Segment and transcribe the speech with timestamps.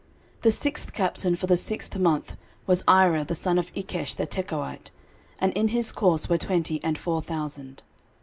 [0.37, 4.25] 13:027:009 The sixth captain for the sixth month was Ira the son of Ikkesh the
[4.25, 4.89] Tekoite:
[5.37, 7.83] and in his course were twenty and four thousand.